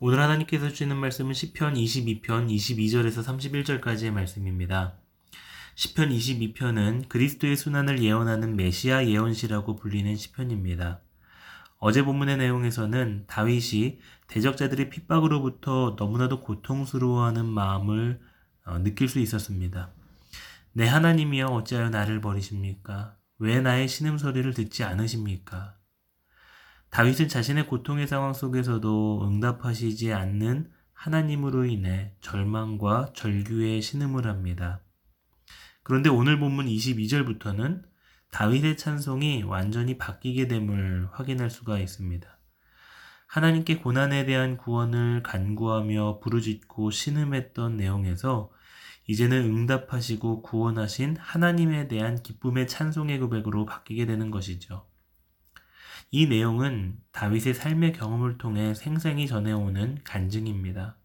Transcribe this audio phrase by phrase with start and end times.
[0.00, 3.22] 오늘 하나님께서 주시는 말씀은 시편 22편 22절에서
[3.80, 4.94] 31절까지의 말씀입니다.
[5.76, 11.00] 시편 22편은 그리스도의 순환을 예언하는 메시아 예언시라고 불리는 시편입니다.
[11.78, 18.20] 어제 본문의 내용에서는 다윗이 대적자들의 핍박으로부터 너무나도 고통스러워하는 마음을
[18.66, 19.92] 어, 느낄 수 있었습니다.
[20.72, 23.16] 내 하나님이여 어찌하여 나를 버리십니까?
[23.38, 25.76] 왜 나의 신음소리를 듣지 않으십니까?
[26.94, 34.80] 다윗은 자신의 고통의 상황 속에서도 응답하시지 않는 하나님으로 인해 절망과 절규의 신음을 합니다.
[35.82, 37.82] 그런데 오늘 본문 22절부터는
[38.30, 42.28] 다윗의 찬송이 완전히 바뀌게 됨을 확인할 수가 있습니다.
[43.26, 48.52] 하나님께 고난에 대한 구원을 간구하며 부르짖고 신음했던 내용에서
[49.08, 54.86] 이제는 응답하시고 구원하신 하나님에 대한 기쁨의 찬송의 고백으로 바뀌게 되는 것이죠.
[56.16, 60.96] 이 내용은 다윗의 삶의 경험을 통해 생생히 전해오는 간증입니다.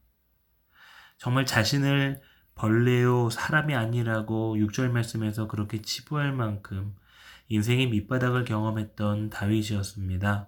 [1.18, 2.22] 정말 자신을
[2.54, 6.96] 벌레요 사람이 아니라고 6절 말씀에서 그렇게 치부할 만큼
[7.48, 10.48] 인생의 밑바닥을 경험했던 다윗이었습니다.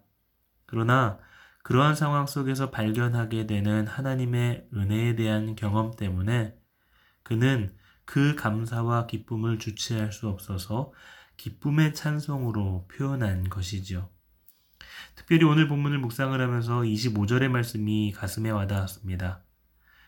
[0.68, 1.18] 그러나
[1.64, 6.56] 그러한 상황 속에서 발견하게 되는 하나님의 은혜에 대한 경험 때문에
[7.24, 10.94] 그는 그 감사와 기쁨을 주체할 수 없어서
[11.38, 14.08] 기쁨의 찬송으로 표현한 것이지요.
[15.16, 19.44] 특별히 오늘 본문을 묵상을 하면서 25절의 말씀이 가슴에 와닿았습니다.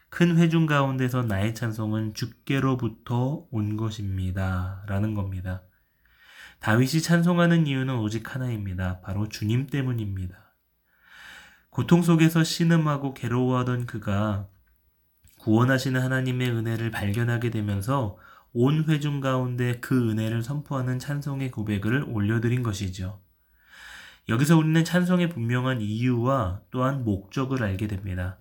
[0.09, 4.83] 큰 회중 가운데서 나의 찬송은 주께로부터 온 것입니다.
[4.87, 5.63] 라는 겁니다.
[6.59, 9.01] 다윗이 찬송하는 이유는 오직 하나입니다.
[9.01, 10.53] 바로 주님 때문입니다.
[11.69, 14.47] 고통 속에서 신음하고 괴로워하던 그가
[15.39, 18.17] 구원하시는 하나님의 은혜를 발견하게 되면서
[18.53, 23.19] 온 회중 가운데 그 은혜를 선포하는 찬송의 고백을 올려드린 것이죠.
[24.29, 28.39] 여기서 우리는 찬송의 분명한 이유와 또한 목적을 알게 됩니다.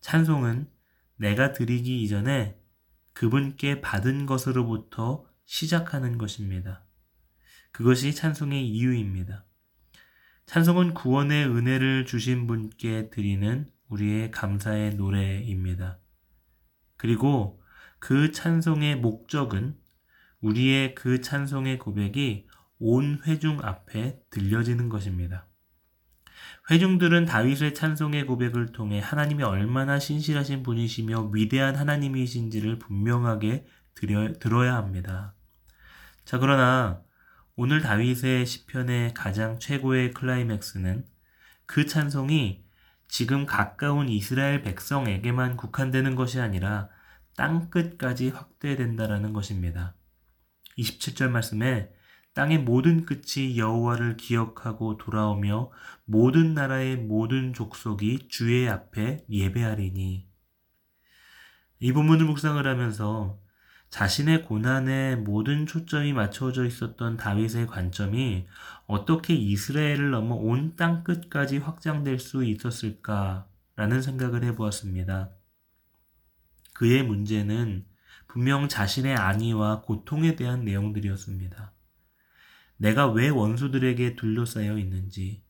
[0.00, 0.70] 찬송은
[1.16, 2.58] 내가 드리기 이전에
[3.12, 6.86] 그분께 받은 것으로부터 시작하는 것입니다.
[7.72, 9.44] 그것이 찬송의 이유입니다.
[10.46, 15.98] 찬송은 구원의 은혜를 주신 분께 드리는 우리의 감사의 노래입니다.
[16.96, 17.62] 그리고
[17.98, 19.76] 그 찬송의 목적은
[20.40, 22.46] 우리의 그 찬송의 고백이
[22.80, 25.46] 온 회중 앞에 들려지는 것입니다.
[26.70, 34.76] 회중들은 다윗의 찬송의 고백을 통해 하나님이 얼마나 신실하신 분이시며 위대한 하나님이신지를 분명하게 들여, 들어 야
[34.76, 35.34] 합니다.
[36.24, 37.02] 자, 그러나
[37.56, 41.04] 오늘 다윗의 시편의 가장 최고의 클라이맥스는
[41.66, 42.64] 그 찬송이
[43.08, 46.88] 지금 가까운 이스라엘 백성에게만 국한되는 것이 아니라
[47.36, 49.94] 땅 끝까지 확대된다라는 것입니다.
[50.78, 51.92] 27절 말씀에
[52.34, 55.70] 땅의 모든 끝이 여호와를 기억하고 돌아오며
[56.04, 60.28] 모든 나라의 모든 족속이 주의 앞에 예배하리니
[61.80, 63.40] 이 부분을 묵상을 하면서
[63.90, 68.46] 자신의 고난에 모든 초점이 맞춰져 있었던 다윗의 관점이
[68.86, 75.30] 어떻게 이스라엘을 넘어 온 땅 끝까지 확장될 수 있었을까라는 생각을 해보았습니다.
[76.74, 77.84] 그의 문제는
[78.28, 81.72] 분명 자신의 안위와 고통에 대한 내용들이었습니다.
[82.80, 85.42] 내가 왜 원수들에게 둘러싸여 있는지,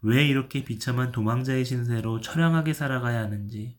[0.00, 3.76] 왜 이렇게 비참한 도망자의 신세로 처량하게 살아가야 하는지,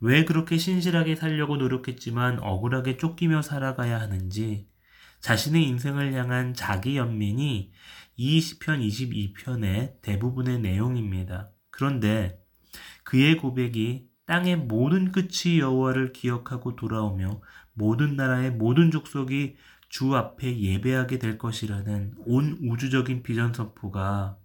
[0.00, 4.68] 왜 그렇게 신실하게 살려고 노력했지만 억울하게 쫓기며 살아가야 하는지,
[5.20, 7.70] 자신의 인생을 향한 자기 연민이
[8.16, 11.52] 이 시편 22편의 대부분의 내용입니다.
[11.70, 12.42] 그런데
[13.04, 17.40] 그의 고백이 땅의 모든 끝이 여호와를 기억하고 돌아오며
[17.72, 19.56] 모든 나라의 모든 족속이
[19.96, 24.36] 주 앞에 예배하게 될 것이라는 온 우주적인 비전 선포가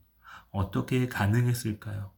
[0.49, 2.13] 어떻게 가능했을까요?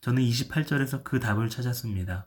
[0.00, 2.26] 저는 28절에서 그 답을 찾았습니다.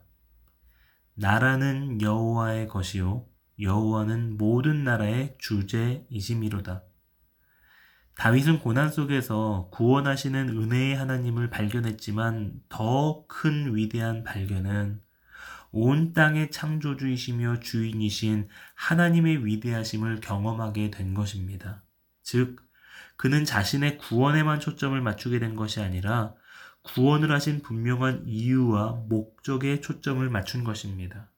[1.14, 3.26] 나라는 여호와의 것이요
[3.60, 6.84] 여호와는 모든 나라의 주제이심이로다.
[8.14, 15.00] 다윗은 고난 속에서 구원하시는 은혜의 하나님을 발견했지만 더 큰 위대한 발견은
[15.78, 21.82] 온 땅의 창조주이시며 주인이신 하나님의 위대하심을 경험하게 된 것입니다.
[22.22, 22.62] 즉,
[23.18, 26.32] 그는 자신의 구원에만 초점을 맞추게 된 것이 아니라
[26.80, 31.30] 구원을 하신 분명한 이유와 목적에 초점을 맞춘 것입니다.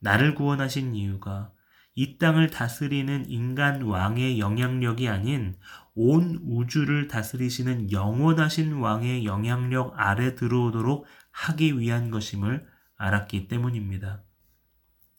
[0.00, 1.52] 나를 구원하신 이유가
[1.94, 5.54] 이 땅을 다스리는 인간 왕의 영향력이 아닌
[5.94, 12.66] 온 우주를 다스리시는 영원하신 왕의 영향력 아래 들어오도록 하기 위한 것임을
[13.00, 14.22] 알았기 때문입니다.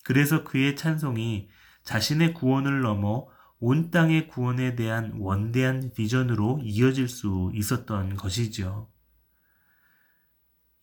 [0.03, 1.49] 그래서 그의 찬송이
[1.83, 3.27] 자신의 구원을 넘어
[3.59, 8.89] 온 땅의 구원에 대한 원대한 비전으로 이어질 수 있었던 것이죠.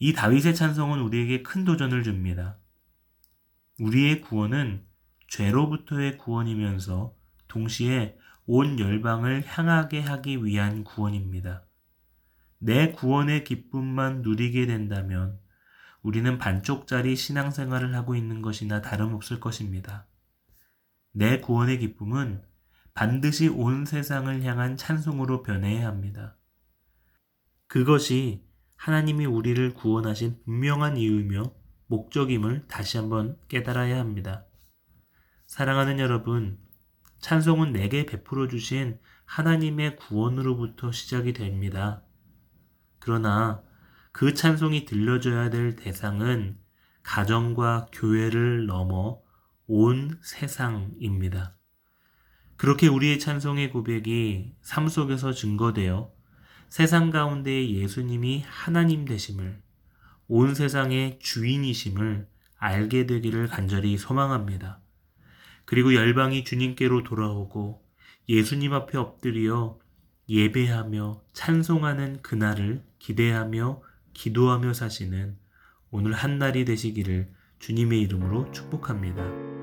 [0.01, 2.59] 이 다윗의 찬송은 우리에게 큰 도전을 줍니다.
[3.81, 4.85] 우리의 구원은
[5.29, 7.15] 죄로부터의 구원이면서
[7.47, 8.17] 동시에
[8.47, 11.65] 온 열방을 향하게 하기 위한 구원입니다.
[12.59, 15.39] 내 구원의 기쁨만 누리게 된다면
[16.03, 20.07] 우리는 반쪽짜리 신앙생활을 하고 있는 것이나 다름없을 것입니다.
[21.13, 22.43] 내 구원의 기쁨은
[22.95, 26.37] 반드시 온 세상을 향한 찬송으로 변해야 합니다.
[27.67, 28.45] 그것이
[28.77, 31.53] 하나님이 우리를 구원하신 분명한 이유이며
[31.89, 34.47] 목적임을 다시 한번 깨달아야 합니다.
[35.47, 36.59] 사랑하는 여러분,
[37.21, 42.03] 찬송은 내게 베풀어 주신 하나님의 구원으로부터 시작이 됩니다.
[42.99, 43.63] 그러나
[44.19, 46.59] 그 찬송이 들려줘야 될 대상은
[47.05, 49.21] 가정과 교회를 넘어
[49.69, 51.57] 온 세상입니다.
[52.57, 56.11] 그렇게 우리의 찬송의 고백이 삶 속에서 증거되어
[56.69, 59.63] 세상 가운데 예수님이 하나님 되심을
[60.27, 62.27] 온 세상의 주인이심을
[62.57, 64.81] 알게 되기를 간절히 소망합니다.
[65.65, 67.87] 그리고 열방이 주님께로 돌아오고
[68.29, 69.79] 예수님 앞에 엎드려
[70.29, 73.87] 예배하며 찬송하는 그날을 기대하며
[74.19, 75.37] 기도하며 사시는
[75.93, 77.29] 오늘 한 날이 되시기를
[77.61, 79.58] 주님의 이름으로 축복합니다.